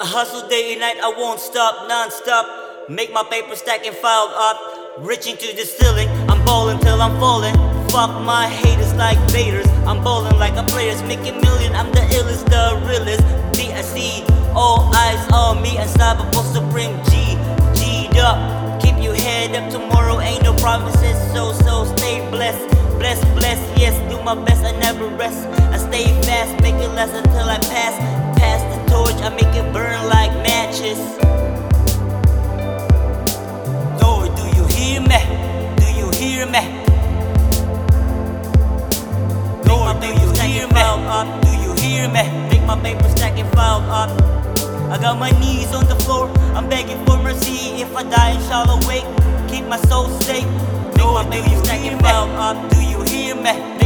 I 0.00 0.06
hustle 0.06 0.48
day 0.48 0.72
and 0.72 0.80
night, 0.80 0.96
I 0.96 1.12
won't 1.12 1.38
stop, 1.38 1.86
non-stop. 1.86 2.88
Make 2.88 3.12
my 3.12 3.22
paper 3.22 3.54
stack 3.54 3.84
and 3.84 3.94
file 3.94 4.32
up. 4.32 4.96
Reaching 5.04 5.36
to 5.36 5.54
the 5.54 5.60
ceiling, 5.60 6.08
I'm 6.30 6.42
ballin' 6.42 6.78
till 6.78 7.02
I'm 7.02 7.20
falling. 7.20 7.52
Fuck 7.90 8.08
my 8.24 8.48
haters 8.48 8.94
like 8.94 9.18
Vaders. 9.28 9.68
I'm 9.84 10.02
ballin' 10.02 10.38
like 10.38 10.56
a 10.56 10.62
players, 10.72 11.02
making 11.02 11.42
million. 11.42 11.74
I'm 11.74 11.92
the 11.92 12.00
illest, 12.16 12.48
the 12.48 12.80
realest. 12.88 13.20
DSC, 13.52 14.24
all 14.56 14.88
eyes 14.96 15.20
on 15.34 15.60
me, 15.60 15.76
unstoppable 15.76 16.44
supreme 16.48 16.96
G. 17.12 17.36
G'd 17.76 18.16
up, 18.16 18.80
keep 18.80 18.96
your 19.04 19.14
head 19.14 19.54
up. 19.54 19.70
Tomorrow 19.70 20.20
ain't 20.20 20.42
no 20.42 20.54
promises, 20.64 21.12
so 21.34 21.52
so 21.52 21.84
stay 21.94 22.26
blessed. 22.30 22.70
Bless, 22.96 23.20
bless, 23.36 23.60
yes, 23.78 23.92
do 24.10 24.16
my 24.24 24.34
best, 24.46 24.64
I 24.64 24.72
never 24.80 25.08
rest. 25.08 25.46
I 25.68 25.76
stay 25.76 26.06
fast, 26.22 26.58
make 26.62 26.76
it 26.76 26.88
until 26.88 27.50
I 27.50 27.58
pass. 27.68 28.19
Pass 29.20 29.32
the 29.32 29.32
torch, 29.32 29.32
I 29.32 29.34
make 29.34 29.54
it 29.54 29.72
burn 29.72 30.08
like 30.08 30.32
matches. 30.42 30.98
Lord, 34.02 34.34
do 34.36 34.44
you 34.56 34.66
hear 34.68 35.00
me? 35.00 35.20
Do 35.76 35.86
you 35.92 36.10
hear 36.12 36.46
me? 36.46 36.60
Lord, 39.66 40.00
do 40.00 40.06
you 40.06 40.32
hear 40.40 40.68
me? 40.68 40.80
Up. 40.80 41.42
Do 41.42 41.50
you 41.50 41.74
hear 41.74 42.08
me? 42.08 42.22
Make 42.48 42.64
my 42.66 42.78
paper 42.80 43.08
stack 43.10 43.38
and 43.38 43.50
file 43.52 43.82
up. 43.90 44.10
I 44.90 44.98
got 45.00 45.18
my 45.18 45.30
knees 45.38 45.72
on 45.72 45.86
the 45.86 45.96
floor, 45.96 46.28
I'm 46.54 46.68
begging 46.68 47.04
for 47.06 47.16
mercy. 47.18 47.80
If 47.80 47.94
I 47.94 48.02
die 48.02 48.30
and 48.30 48.44
shall 48.44 48.68
awake, 48.70 49.04
keep 49.48 49.64
my 49.66 49.78
soul 49.88 50.08
safe. 50.20 50.46
Make 50.96 51.04
my 51.04 51.26
paper 51.30 51.64
stack 51.64 51.80
and 51.80 52.00
file 52.00 52.30
up. 52.36 52.70
Do 52.70 52.80
you 52.80 53.02
hear 53.02 53.34
me? 53.34 53.79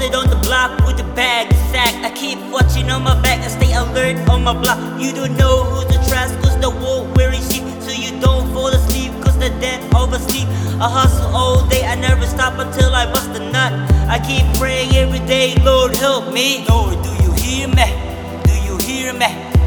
On 0.00 0.28
the 0.28 0.36
block 0.36 0.86
with 0.86 0.96
the 0.96 1.04
bag 1.14 1.52
sack. 1.70 1.94
I 2.02 2.10
keep 2.10 2.38
watching 2.50 2.90
on 2.90 3.02
my 3.02 3.20
back. 3.20 3.40
I 3.40 3.48
stay 3.48 3.74
alert 3.74 4.16
on 4.30 4.42
my 4.42 4.54
block. 4.54 4.78
You 4.98 5.12
don't 5.12 5.36
know 5.36 5.62
who's 5.64 5.84
the 5.84 6.02
trash, 6.08 6.30
cause 6.42 6.58
the 6.58 6.70
wolf 6.70 7.14
wearing 7.16 7.42
sheep. 7.42 7.62
So 7.82 7.92
you 7.92 8.18
don't 8.18 8.50
fall 8.54 8.68
asleep, 8.68 9.12
cause 9.22 9.38
the 9.38 9.50
dead 9.60 9.94
oversleep. 9.94 10.48
I 10.80 10.88
hustle 10.88 11.26
all 11.36 11.68
day, 11.68 11.84
I 11.84 11.96
never 11.96 12.26
stop 12.26 12.58
until 12.58 12.94
I 12.94 13.12
bust 13.12 13.28
a 13.38 13.50
nut. 13.52 13.72
I 14.08 14.18
keep 14.26 14.46
praying 14.58 14.96
every 14.96 15.20
day, 15.26 15.54
Lord 15.56 15.94
help 15.94 16.32
me. 16.32 16.64
Lord, 16.66 16.96
do 17.04 17.10
you 17.22 17.32
hear 17.32 17.68
me? 17.68 17.84
Do 18.44 18.54
you 18.66 18.78
hear 18.78 19.12
me? 19.12 19.59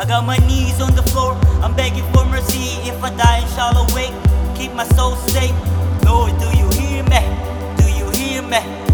I 0.00 0.06
got 0.06 0.24
my 0.24 0.38
knees 0.48 0.80
on 0.80 0.94
the 0.96 1.02
floor, 1.02 1.34
I'm 1.62 1.76
begging 1.76 2.10
for 2.14 2.24
mercy. 2.24 2.80
If 2.88 3.04
I 3.04 3.10
die 3.10 3.46
shall 3.54 3.76
awake, 3.76 4.14
keep 4.56 4.72
my 4.72 4.84
soul 4.96 5.14
safe. 5.14 5.54
Lord, 6.06 6.32
do 6.38 6.46
you 6.56 6.70
hear 6.70 7.04
me? 7.04 7.20
Do 7.76 7.84
you 7.86 8.08
hear 8.16 8.40
me? 8.40 8.89